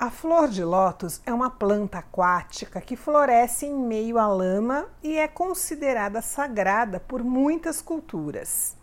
[0.00, 5.18] A flor de lótus é uma planta aquática que floresce em meio à lama e
[5.18, 8.76] é considerada sagrada por muitas culturas.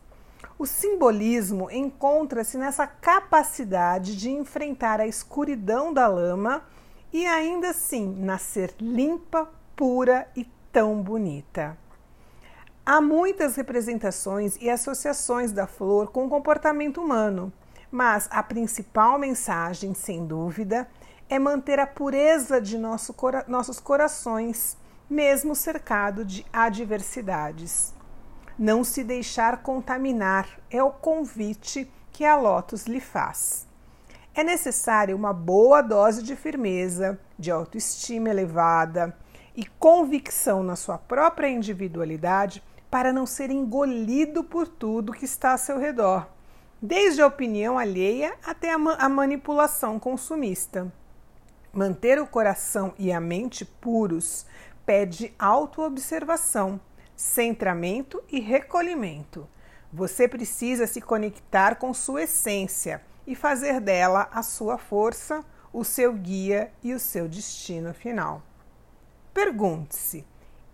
[0.60, 6.66] O simbolismo encontra-se nessa capacidade de enfrentar a escuridão da lama
[7.14, 11.78] e ainda assim nascer limpa, pura e tão bonita.
[12.86, 17.54] Há muitas representações e associações da flor com o comportamento humano,
[17.90, 20.86] mas a principal mensagem, sem dúvida,
[21.30, 24.78] é manter a pureza de nosso cora nossos corações,
[25.10, 27.94] mesmo cercado de adversidades.
[28.58, 33.68] Não se deixar contaminar é o convite que a Lotus lhe faz.
[34.34, 39.16] É necessária uma boa dose de firmeza, de autoestima elevada
[39.56, 45.58] e convicção na sua própria individualidade para não ser engolido por tudo que está a
[45.58, 46.28] seu redor,
[46.82, 50.92] desde a opinião alheia até a, ma a manipulação consumista.
[51.76, 54.46] Manter o coração e a mente puros
[54.86, 56.80] pede autoobservação,
[57.18, 59.46] centramento e recolhimento.
[59.92, 65.44] Você precisa se conectar com sua essência e fazer dela a sua força,
[65.74, 68.42] o seu guia e o seu destino final.
[69.34, 70.26] Pergunte-se: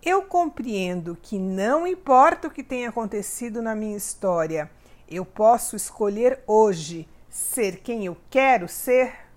[0.04, 4.70] eu compreendo que não importa o que tenha acontecido na minha história,
[5.10, 9.31] eu posso escolher hoje ser quem eu quero ser?